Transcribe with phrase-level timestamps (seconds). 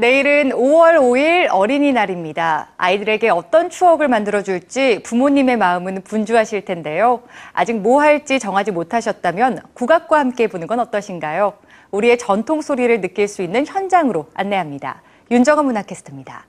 [0.00, 2.68] 내일은 5월 5일 어린이날입니다.
[2.78, 7.20] 아이들에게 어떤 추억을 만들어줄지 부모님의 마음은 분주하실 텐데요.
[7.52, 11.52] 아직 뭐 할지 정하지 못하셨다면 국악과 함께 보는 건 어떠신가요?
[11.90, 15.02] 우리의 전통 소리를 느낄 수 있는 현장으로 안내합니다.
[15.30, 16.46] 윤정은 문화캐스터입니다.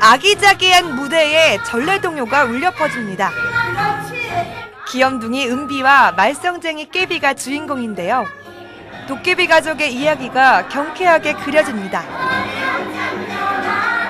[0.00, 3.51] 아기자기한 무대에 전래동요가 울려 퍼집니다.
[4.92, 8.26] 귀염둥이 은비와 말썽쟁이 깨비가 주인공인데요.
[9.08, 12.00] 도깨비 가족의 이야기가 경쾌하게 그려집니다.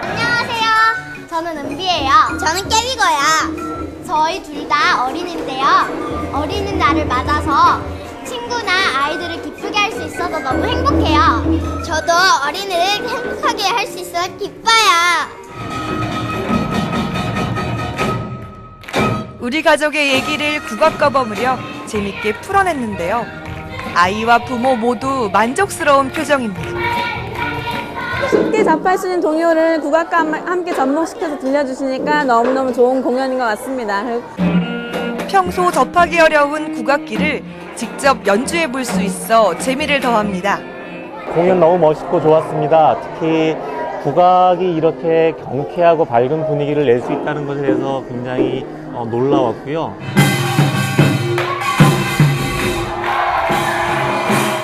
[0.03, 1.29] 안녕하세요.
[1.31, 2.11] 저는 은비예요.
[2.37, 4.03] 저는 깨비거야.
[4.05, 6.33] 저희 둘 다 어린인데요.
[6.33, 7.81] 어린이 날을 맞아서
[8.27, 8.73] 친구나
[9.05, 11.83] 아이들을 기쁘게 할 수 있어서 너무 행복해요.
[11.85, 12.13] 저도
[12.49, 15.42] 어린이를 행복하게 할 수 있어 기뻐요.
[19.43, 23.25] 우리 가족의 얘기를 국악과 버무려 재밌게 풀어냈는데요.
[23.95, 26.63] 아이와 부모 모두 만족스러운 표정입니다.
[28.31, 34.05] 쉽게 접할 수 있는 동요를 국악과 함- 함께 접목시켜서 들려주시니까 너무너무 좋은 공연인 것 같습니다.
[35.29, 37.43] 평소 접하기 어려운 국악기를
[37.75, 40.61] 직접 연주해 볼 수 있어 재미를 더합니다.
[41.35, 42.97] 공연 너무 멋있고 좋았습니다.
[43.01, 43.57] 특히
[44.05, 49.97] 국악이 이렇게 경쾌하고 밝은 분위기를 낼 수 있다는 것에 대해서 굉장히 어, 놀라웠고요.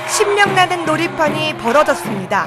[0.09, 2.47] 신명나는 놀이판이 벌어졌습니다.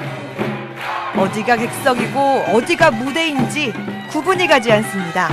[1.18, 2.20] 어디가 객석이고
[2.54, 3.74] 어디가 무대인지
[4.12, 5.30] 구분이 가지 않습니다.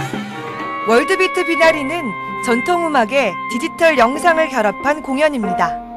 [0.89, 2.03] 월드비트 비나리는
[2.45, 5.88] 전통음악에 디지털 영상을 결합한 공연입니다.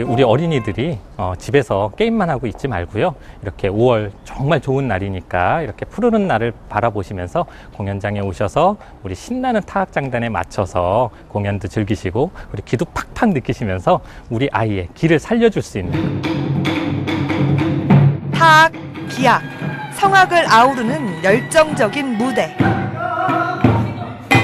[0.00, 3.14] 우리 어린이들이 어, 집에서 게임만 하고 있지 말고요.
[3.42, 7.44] 이렇게 5월 정말 좋은 날이니까 이렇게 푸르른 날을 바라보시면서
[7.76, 15.18] 공연장에 오셔서 우리 신나는 타악장단에 맞춰서 공연도 즐기시고 우리 기도 팍팍 느끼시면서 우리 아이의 길을
[15.18, 16.22] 살려줄 수 있는
[18.32, 18.72] 타악,
[19.10, 19.42] 기악,
[19.92, 22.56] 성악을 아우르는 열정적인 무대.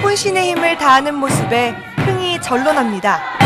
[0.03, 1.71] 혼신의 힘을 다하는 모습에
[2.05, 3.38] 흥이 절로 납니다.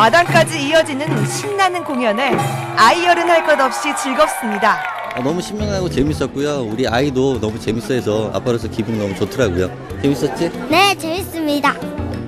[0.00, 2.34] 마당까지 이어지는 신나는 공연에
[2.74, 4.78] 아이 어른 할것 없이 즐겁습니다.
[5.14, 6.62] 아, 너무 신명하고 재밌었고요.
[6.62, 9.70] 우리 아이도 너무 재밌어해서 아빠로서 기분이 너무 좋더라고요.
[10.00, 10.50] 재밌었지?
[10.70, 11.74] 네, 재밌습니다.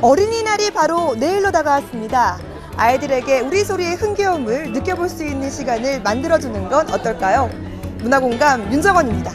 [0.03, 2.39] 어린이날이 바로 내일로 다가왔습니다.
[2.77, 7.49] 아이들에게 우리 소리의 흥겨움을 느껴볼 수 있는 시간을 만들어주는 건 어떨까요?
[8.03, 9.33] 문화공감 윤정원입니다.